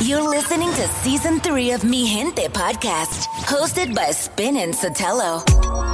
[0.00, 5.93] You're listening to season three of Mi Gente podcast, hosted by Spin and Sotelo.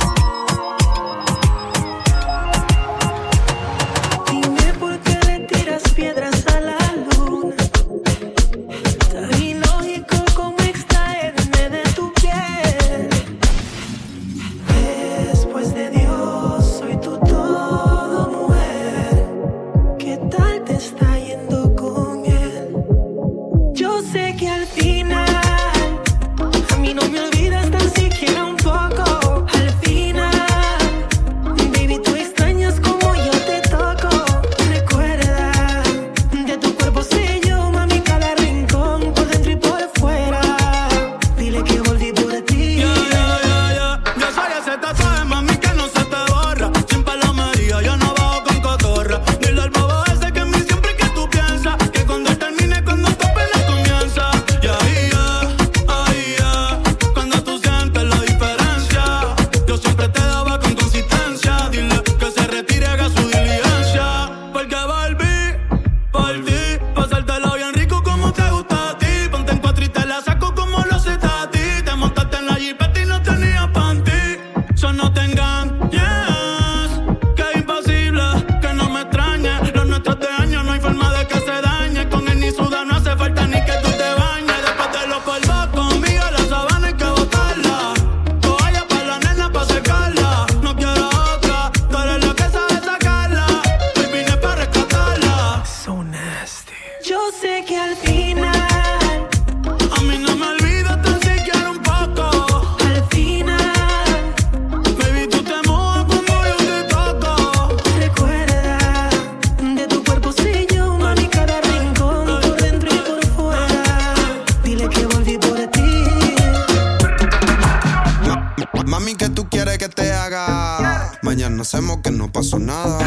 [121.60, 122.98] Hacemos que no pasó nada.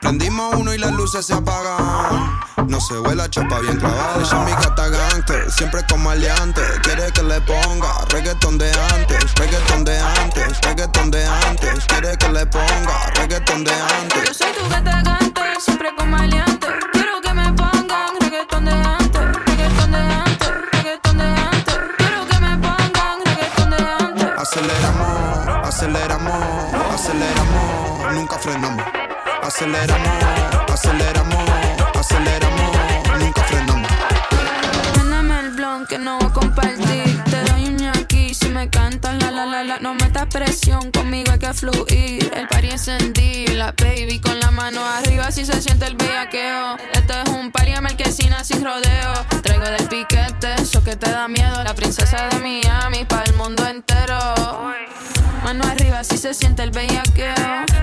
[0.00, 2.40] Prendimos uno y las luces se apagan.
[2.68, 4.16] No se ve la chapa bien clavada.
[4.20, 6.62] Ella es mi gata gangster, siempre con maleante.
[6.82, 11.84] Quiere que le ponga reggaetón de antes, reggaetón de antes, reggaetón de antes.
[11.86, 14.36] Quiere que le ponga reggaetón de Yo antes.
[14.36, 14.96] soy tu gata
[15.60, 16.66] siempre con maleante.
[16.92, 21.78] Quiero que me pongan reggaetón de antes, reggaetón de antes, reggaetón de antes.
[21.96, 24.38] Quiero que me pongan reggaetón de antes.
[24.38, 27.35] Aceleramos, aceleramos, aceleramos,
[28.26, 28.84] nunca frenamos.
[29.40, 30.08] Aceleramos,
[30.72, 31.44] aceleramos,
[31.94, 32.76] aceleramos,
[33.20, 33.90] nunca frenamos.
[34.96, 37.22] Mándame el blon que no voy a compartir.
[37.30, 39.78] Te doy un ñaki si me cantas la la la la.
[39.78, 42.32] No metas presión, conmigo hay que fluir.
[42.34, 46.78] El party encendido, la baby con la mano arriba si se siente el bellaqueo.
[46.94, 49.12] Esto es un party marquesina sin rodeo.
[49.44, 51.62] Traigo del piquete, eso que te da miedo.
[51.62, 54.16] La princesa de Miami para el mundo entero.
[55.46, 57.32] Mano arriba si se siente el bellaqueo.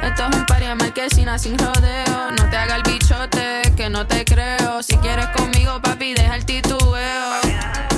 [0.04, 2.32] Esto es un party de marquesina sin rodeo.
[2.38, 4.84] No te haga el bichote, que no te creo.
[4.84, 7.40] Si quieres conmigo, papi, deja el titubeo.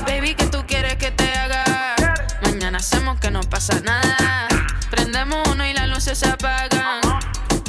[0.05, 1.95] Baby, que tú quieres que te haga?
[2.43, 4.47] Mañana hacemos que no pasa nada.
[4.91, 7.01] Prendemos uno y las luces se apagan.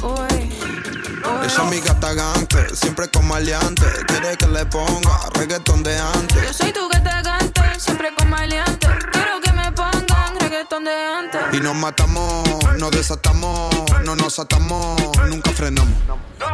[0.03, 0.53] Uy,
[1.43, 3.87] Ella es mi gata gangster, siempre con maleante.
[4.07, 6.55] Quiere que le ponga reggaetón de Yo antes.
[6.57, 8.13] soy tu gata gante, siempre
[10.87, 11.41] de antes.
[11.53, 12.43] Y nos matamos,
[12.77, 13.69] nos desatamos,
[14.03, 14.99] no nos atamos,
[15.29, 15.93] nunca frenamos.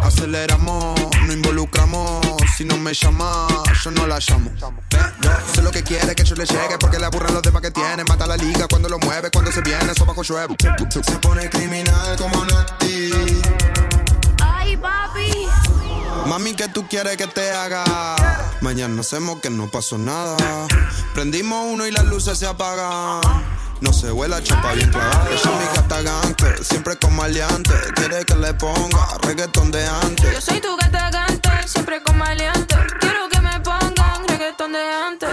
[0.02, 2.26] Aceleramos, no involucramos.
[2.58, 3.48] Si no me llama,
[3.84, 4.52] yo no la llamo.
[4.60, 7.72] Yo sé lo que quiere que yo le llegue, porque le aburren los demás que
[7.72, 8.04] tiene.
[8.04, 10.56] Mata la liga cuando lo mueve, cuando se viene, eso bajo llueve.
[10.90, 13.12] Se pone criminal como Nati.
[14.42, 15.48] Ay, papi.
[16.28, 17.84] Mami, ¿qué tú quieres que te haga?
[18.62, 20.38] Mañana hacemos que no pasó nada.
[21.14, 23.22] Prendimos uno y las luces se apagan.
[23.84, 25.28] No se vuela chapa bien clavada.
[25.28, 27.74] Ella es mi gata gangster, siempre con maleante.
[27.96, 30.42] Quiere que le ponga reggaetón de Yo antes.
[30.42, 32.76] soy tu gata gante, siempre con maleante.
[33.02, 35.30] Quiero que me pongan reggaetón de antes.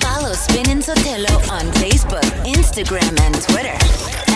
[0.00, 3.74] Follow Spin and Sotelo on Facebook, Instagram, and Twitter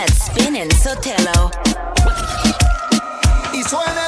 [0.00, 1.95] at Spin and Sotelo.
[3.68, 4.05] Twenty.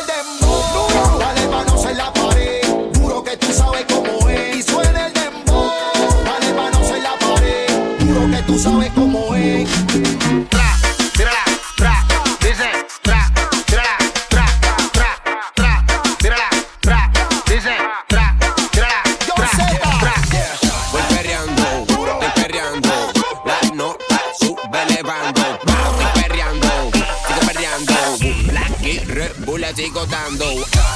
[29.78, 30.44] Sigo dando.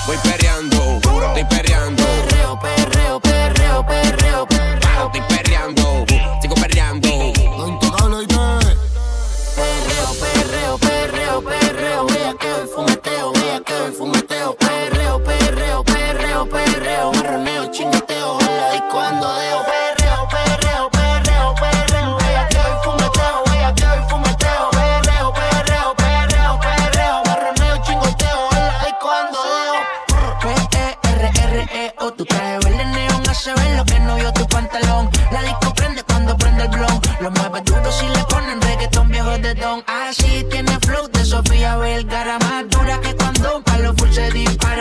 [0.08, 0.71] Voy perreando,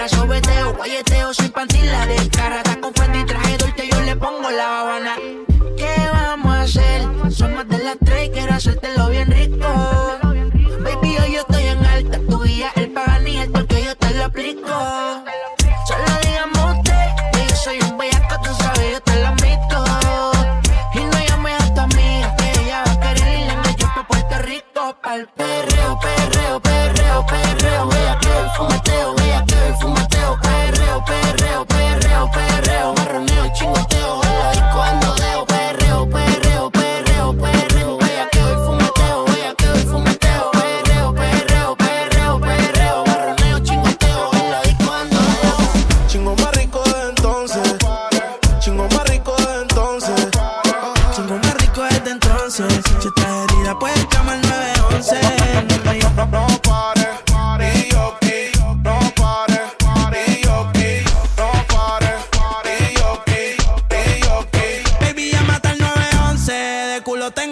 [0.08, 0.22] se dispara.
[0.22, 2.21] Sobeteo, guayeteo sin pantila de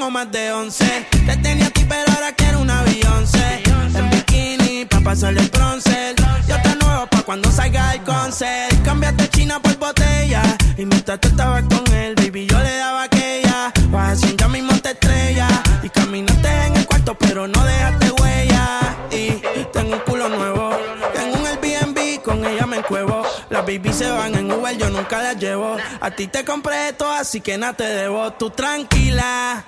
[0.10, 1.08] más de 11.
[1.26, 3.64] Te tenía a ti, pero ahora quiero una Beyoncé.
[3.96, 6.16] En bikini, pa' pasarle el bronce.
[6.48, 8.84] Yo te nuevo pa' cuando salga el concert.
[8.84, 10.42] Cámbiate China por botella.
[10.78, 13.72] Y mientras tú estabas con él, baby, yo le daba aquella.
[13.90, 15.48] Vas así, ya mismo te estrella.
[15.84, 18.80] Y caminaste en el cuarto, pero no dejaste huella.
[19.12, 19.42] Y
[19.74, 20.72] tengo un culo nuevo.
[21.14, 23.24] Tengo un Airbnb, con ella me encuevo.
[23.50, 25.78] Las baby se van en Uber, yo nunca las llevo.
[26.00, 28.32] A ti te compré esto, así que nada te debo.
[28.34, 29.66] Tú tranquila.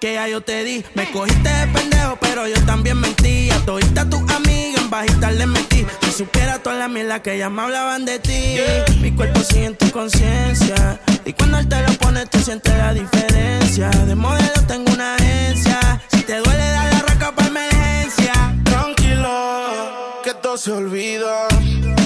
[0.00, 3.50] Que ya yo te di, me cogiste de pendejo, pero yo también mentí.
[3.50, 5.86] A todita tus amigas en bajita le metí.
[6.02, 8.56] Si supiera toda la mierda que ellas me hablaban de ti.
[9.00, 11.00] Mi cuerpo sigue en tu conciencia.
[11.24, 13.88] Y cuando él te lo pone, tú sientes la diferencia.
[13.88, 16.00] De modelo tengo una agencia.
[16.08, 18.32] Si te duele, dale arranca para emergencia.
[18.64, 21.48] Tranquilo, que todo se olvida.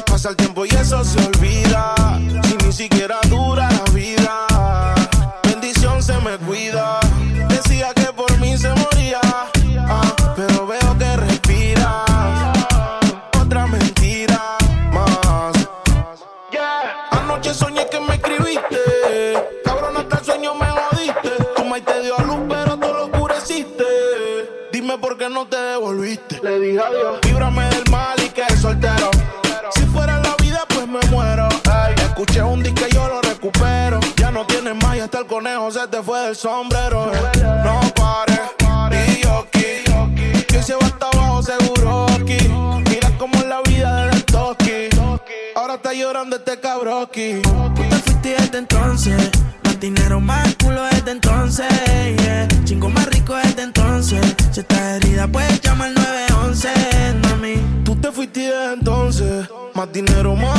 [0.06, 1.94] Pasa el tiempo y eso se olvida.
[2.44, 4.46] Si ni siquiera dura la vida.
[5.42, 7.00] Bendición se me cuida.
[7.58, 9.18] Decía que por mí se moría.
[9.24, 12.04] ah, pero veo que respira.
[13.42, 14.56] Otra mentira
[14.92, 15.68] más.
[17.10, 18.78] Anoche soñé que me escribiste.
[19.64, 21.30] Cabrón, hasta el sueño me jodiste.
[21.56, 23.84] Tu maíz te dio a luz, pero tú lo oscureciste.
[24.70, 26.38] Dime por qué no te devolviste.
[26.40, 27.18] Le dije adiós.
[27.24, 27.77] Líbrame del
[35.68, 37.10] el se te fue del sombrero.
[37.64, 38.40] No pares,
[39.08, 40.44] y yo aquí.
[40.46, 42.38] Que se va hasta abajo seguro aquí.
[42.88, 44.88] Mira cómo es la vida del toki.
[45.54, 47.42] Ahora está llorando este cabroki.
[47.42, 49.30] Tú te fuiste desde entonces.
[49.64, 51.66] Más dinero, más culo desde entonces.
[52.22, 52.48] yeah.
[52.64, 54.20] Chingo más rico desde entonces.
[54.50, 56.68] Si estás herida, puedes llamar 911,
[57.22, 57.56] mami.
[57.84, 59.48] Tú te fuiste desde entonces.
[59.74, 60.57] Más dinero, más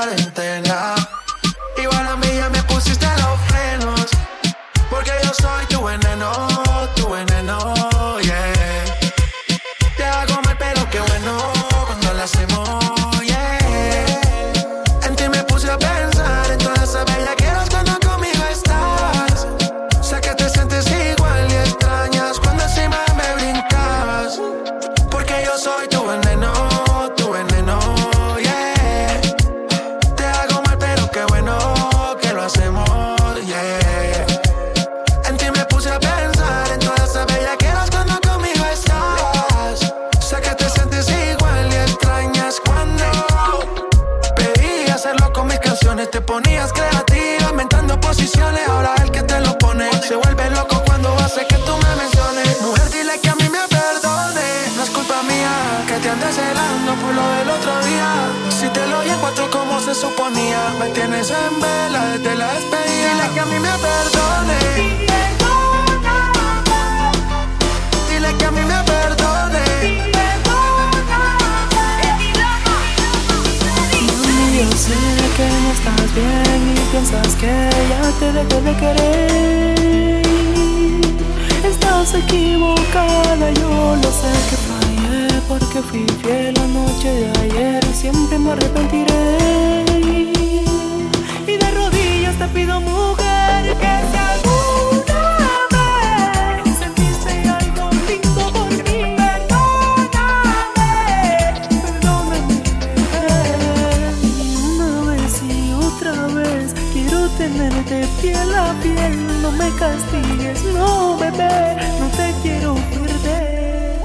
[0.00, 0.69] cuarentena
[88.82, 88.82] Y
[91.58, 95.22] de rodillas te pido, mujer, que alguna
[95.70, 100.32] vez sentiste algo lindo por mí, perdóname,
[101.82, 102.38] perdóname.
[104.64, 109.42] Una vez y otra vez quiero tenerte piel a piel.
[109.42, 114.00] No me castigues, no bebé, no te quiero perder.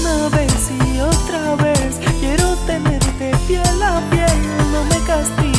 [0.00, 2.56] Una vez y otra vez quiero
[3.50, 4.36] piel a piel.
[4.72, 5.49] No me castigues,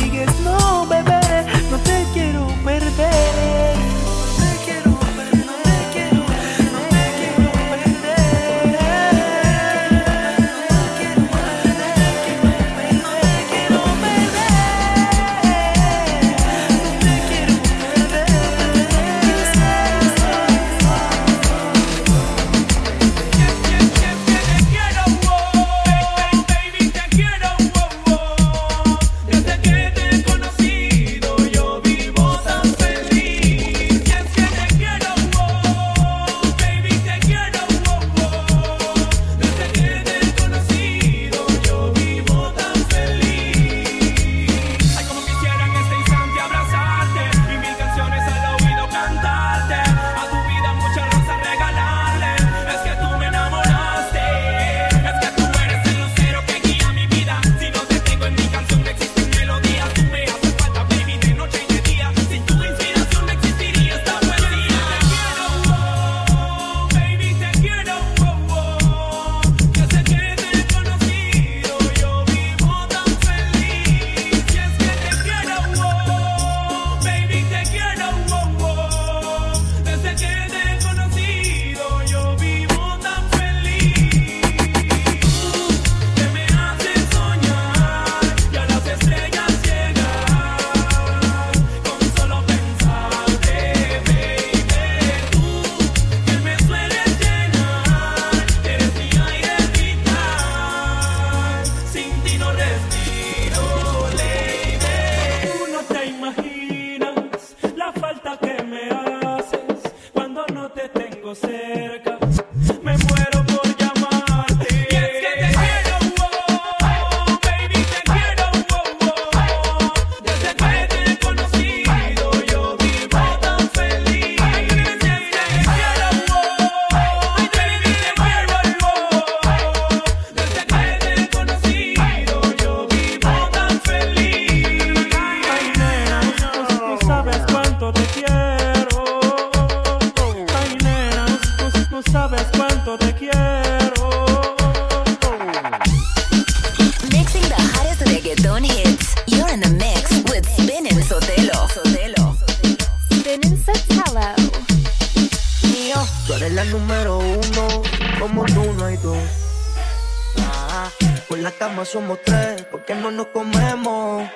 [161.72, 164.28] cama somos tres, porque no nos comemos.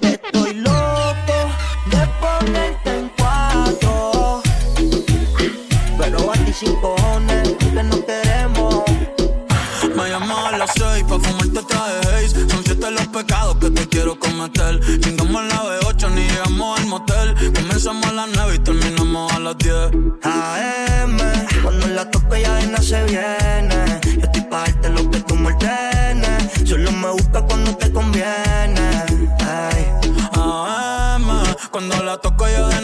[0.00, 1.38] Estoy loco
[1.92, 4.42] de ponerte en cuatro.
[5.98, 8.82] Pero a ti sin cojones, que no queremos.
[9.96, 13.88] Me llamas a las seis pa' fumarte traje haze Son siete los pecados que te
[13.88, 19.32] quiero cometer Chingamos la B8 ni llegamos al motel Comenzamos a las nueve y terminamos
[19.32, 19.90] a las diez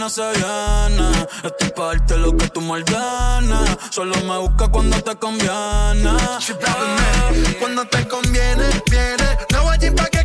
[0.08, 1.12] no
[1.58, 6.16] se pa' darte lo que tú me ordenes Solo me busca cuando te conviene.
[7.60, 9.38] Cuando te conviene, viene.
[9.52, 10.17] No voy a pa' que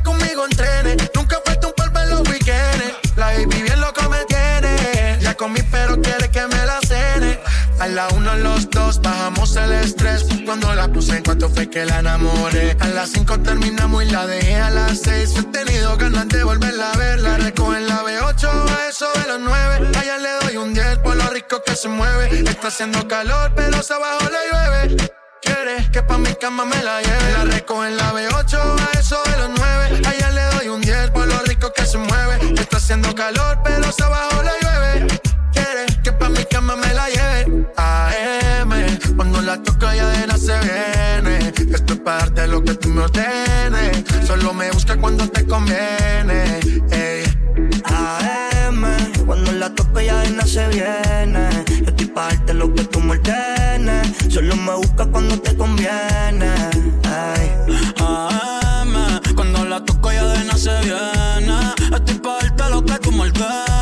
[7.84, 10.26] A la una los dos bajamos el estrés.
[10.46, 12.78] Cuando la puse en cuanto fue que la enamoré.
[12.80, 15.36] A las cinco terminamos y la dejé a las seis.
[15.38, 17.20] He tenido ganas de volverla a ver.
[17.20, 19.92] La recojo en la B8, a eso de los nueve.
[20.00, 22.50] Allá le doy un 10 por lo rico que se mueve.
[22.50, 25.12] Está haciendo calor, pero se abajo la llueve.
[25.42, 27.32] Quieres que pa' mi cama me la lleve.
[27.34, 30.02] La recojo en la B8, a eso de los nueve.
[30.08, 32.54] Allá le doy un 10 por lo rico que se mueve.
[32.62, 35.33] Está haciendo calor, pero se abajo la llueve
[39.24, 41.54] Cuando la toca ya de la se viene.
[41.74, 44.04] Esto es para darte lo que tú me ordenes.
[44.28, 46.60] Solo me busca cuando te conviene.
[46.92, 47.24] Ey.
[47.86, 48.84] AM,
[49.26, 51.64] cuando la toco ya de la se viene.
[51.70, 54.14] Yo estoy parte darte lo que tú me ordenes.
[54.28, 56.54] Solo me busca cuando te conviene.
[57.06, 57.50] Ey.
[58.02, 61.74] AM, cuando la toco ya de la se viene.
[61.96, 63.73] Estoy parte darte lo que tú me ordenes.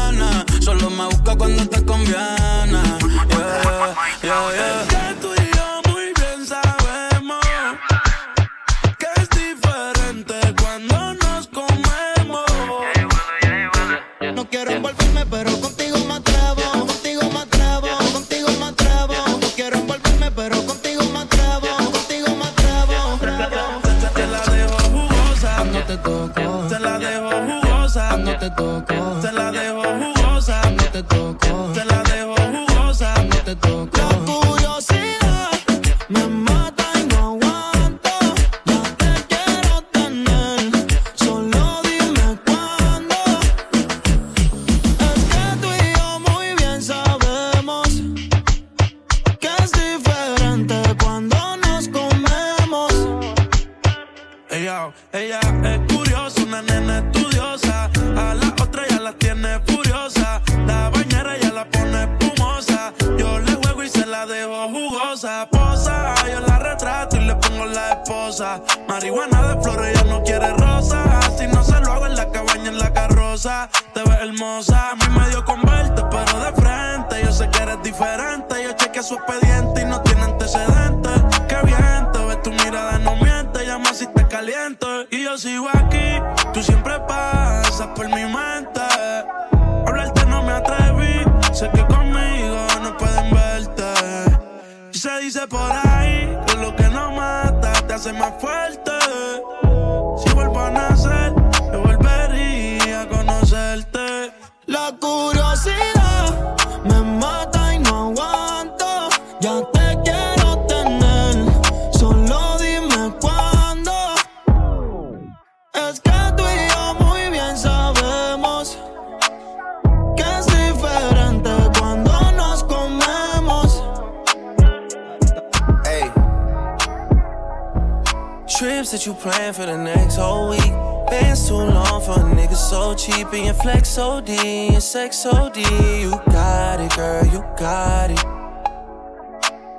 [129.22, 130.74] plan for the next whole week.
[131.10, 133.28] Been too long for a nigga so cheap.
[133.34, 135.70] And your flex so deep, your sex so deep.
[135.70, 138.20] You got it, girl, you got it.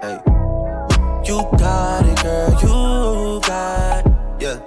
[0.00, 0.18] Hey.
[1.26, 4.12] You got it, girl, you got it.
[4.40, 4.58] Yeah.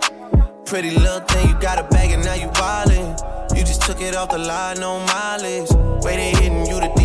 [0.65, 3.55] Pretty little thing, you got a bag and now you wildin'.
[3.55, 5.69] You just took it off the line, no mileage.
[6.03, 7.04] Way they hitting you the deep.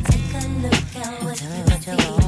[0.61, 2.20] 저거 저거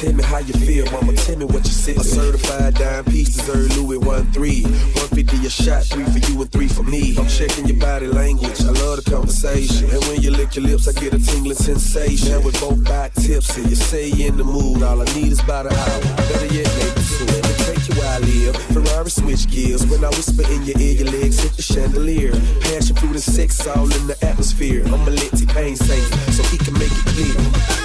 [0.00, 1.12] Tell me how you feel, mama.
[1.14, 2.00] Tell me what you sippin'.
[2.00, 4.62] A certified dime piece deserve Louis one three.
[4.62, 7.16] 150 a shot, three for you and three for me.
[7.16, 8.60] I'm checking your body language.
[8.62, 9.88] I love the conversation.
[9.90, 12.34] And when you lick your lips, I get a tingling sensation.
[12.34, 15.32] And with both back tips and you say you in the mood, all I need
[15.32, 16.00] is about an hour.
[16.16, 17.24] Better yet, maybe two.
[17.30, 18.56] Let me take you where I live.
[18.74, 19.86] Ferrari switch gears.
[19.86, 22.32] When I whisper in your ear, your legs hit the chandelier.
[22.60, 24.82] Passion, fruit, and sex all in the atmosphere.
[24.86, 26.00] I'ma let T-Pain say
[26.32, 27.83] so he can make it clear.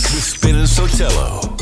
[0.00, 1.58] Mix with Spin and Sotelo.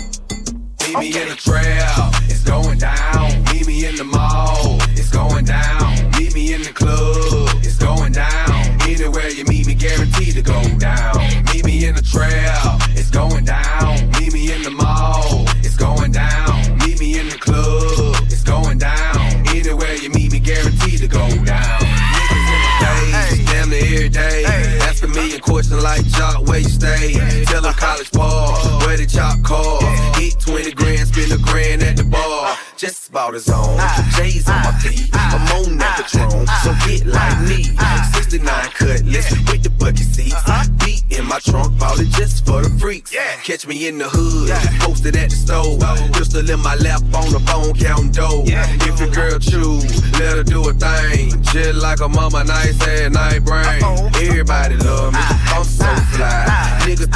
[0.87, 3.45] Meet me in the trail, it's going down.
[3.53, 6.11] Meet me in the mall, it's going down.
[6.19, 8.51] Meet me in the club, it's going down.
[8.83, 11.17] Anywhere you meet me, guaranteed to go down.
[11.53, 14.11] Meet me in the trail, it's going down.
[14.19, 16.79] Meet me in the mall, it's going down.
[16.79, 19.17] Meet me in the club, it's going down.
[19.49, 21.81] Anywhere you meet me, guaranteed to go down.
[22.15, 24.45] Niggas in the days, damn near every day.
[24.89, 27.13] Asking me a question like Jock, where you stay?
[27.45, 28.53] Tell them college ball,
[28.85, 29.81] where the chop call.
[30.21, 32.57] Hit 20 grand, spend a grand at the bar.
[32.77, 33.79] Just about his own.
[34.17, 36.47] J's on my feet, I'm on that Patron.
[36.63, 37.65] So get like me.
[38.13, 40.37] 69 cutlass with the bucket seats.
[40.85, 43.15] Beat in my trunk, bought it just for the freaks.
[43.43, 45.81] Catch me in the hood, posted at the stove.
[46.13, 48.45] Pistol in my lap on the phone, counting dough.
[48.47, 49.89] If your girl choose,
[50.21, 51.43] let her do a thing.
[51.43, 53.83] Just like a mama, nice ass night brain.
[54.23, 55.21] Everybody love me,
[55.57, 56.45] I'm so fly.
[56.85, 57.11] Nigga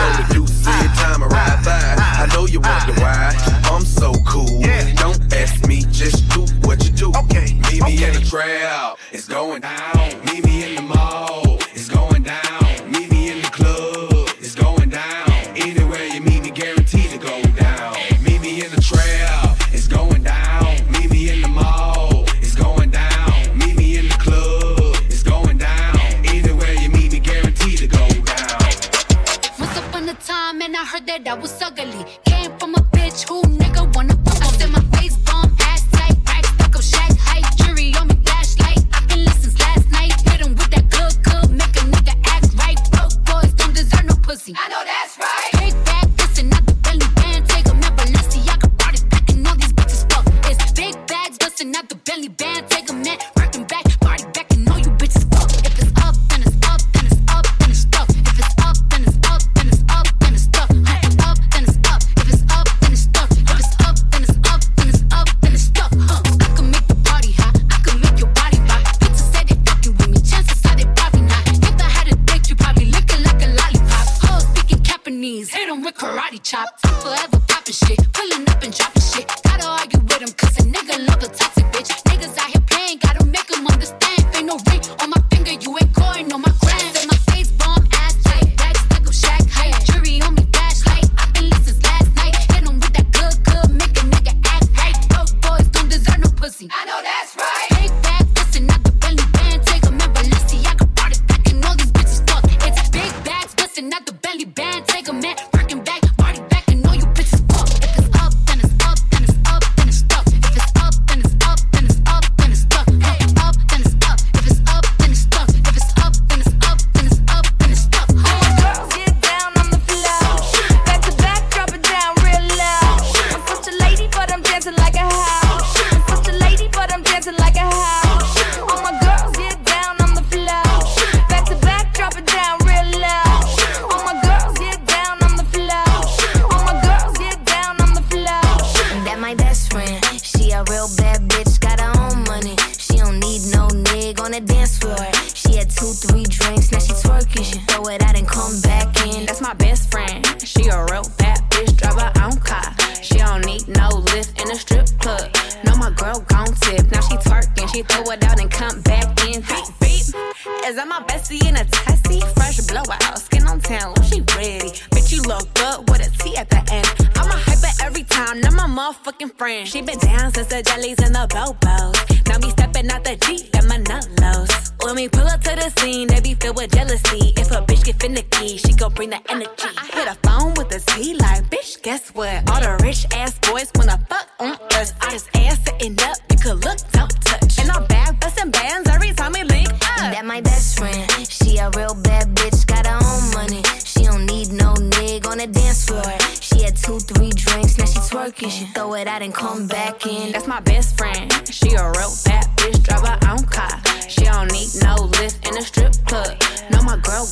[176.22, 177.32] be filled with jealousy.
[177.36, 179.68] If a bitch get finicky, she gon' bring the energy.
[179.76, 182.48] I hit a phone with a T like, bitch, guess what?
[182.50, 184.92] All the rich ass boys wanna fuck on us.
[185.00, 187.58] I just ass sitting up, you could look, don't touch.
[187.58, 190.12] And I'm back busting bands every time we link up.
[190.14, 191.10] That my best friend.
[191.28, 193.62] She a real bad bitch, got her own money.
[193.84, 196.02] She don't need no nig on the dance floor.
[196.40, 198.50] She had two, three drinks, now she twerking.
[198.50, 200.32] She throw it out and come back in.
[200.32, 201.32] That's my best friend.
[201.50, 203.81] She a real bad bitch, drive her own car.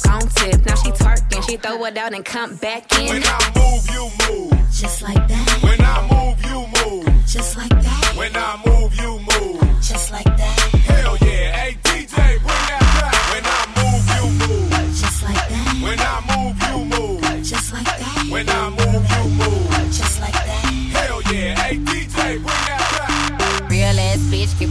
[0.02, 0.64] Gon' tip.
[0.66, 3.08] Now she twerking, she throw it out and come back in.
[3.08, 4.70] When I move, you move.
[4.72, 5.58] Just like that.
[5.62, 7.26] When I move, you move.
[7.26, 8.14] Just like that.
[8.16, 9.19] When I move, you move.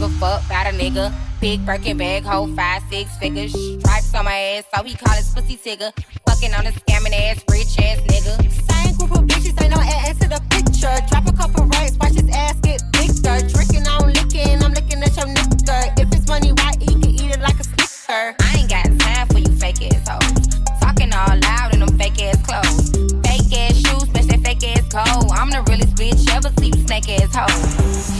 [0.00, 1.12] give a fuck about a nigga.
[1.40, 3.52] Big Birkin bag, hold five, six figures.
[3.52, 5.92] Stripes on my ass, so he call his pussy tigger.
[6.26, 8.36] Fucking on a scamming ass, rich ass nigga.
[8.70, 10.94] Same group of bitches, ain't no ass to the picture.
[11.08, 13.40] Drop a couple rights, watch his ass get bigger.
[13.48, 15.98] Drinking, I'm licking, I'm looking at your nigga.
[15.98, 18.36] If it's money right, he can eat it like a snicker.
[18.40, 20.48] I ain't got time for you fake ass hoes.
[20.80, 22.90] Talking all loud in them fake ass clothes.
[23.24, 25.30] Fake ass shoes, match that fake ass coat.
[25.32, 28.19] I'm the realest bitch ever you snake ass hoe.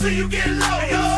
[0.00, 1.09] so you get low.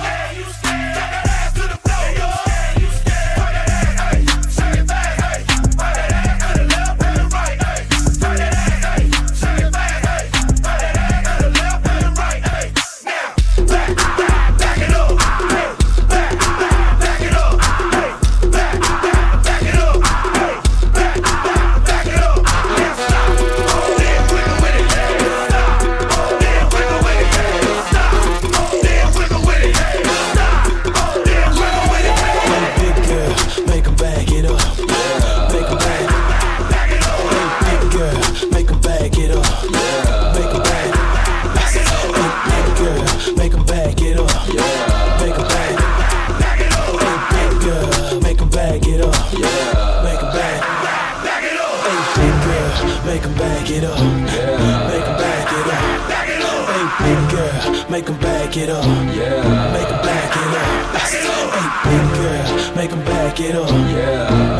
[63.43, 63.89] get on.
[63.89, 64.52] Yeah.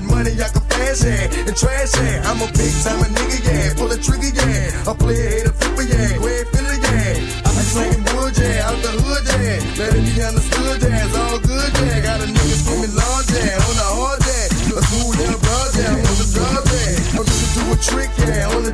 [0.00, 2.24] Got money I can flash at and trash at.
[2.26, 3.74] I'm a big time nigga, yeah.
[3.76, 4.88] Pull a trigger, yeah.
[4.88, 6.18] I play a hater flipper, yeah.
[6.18, 7.44] Where filler, yeah.
[7.44, 8.68] I'm slinging wood, yeah.
[8.68, 9.60] Out the hood, yeah.
[9.76, 11.04] Let it be understood, yeah.
[11.04, 12.00] It's all good, yeah.
[12.00, 13.60] Got a nigga screaming loud, yeah.
[13.60, 14.78] On the hard, yeah.
[14.78, 15.36] A smooth, yeah.
[15.36, 16.08] Broad, yeah.
[16.08, 17.18] On the dub, yeah.
[17.20, 18.54] I'm just do a trick, yeah.
[18.56, 18.72] On the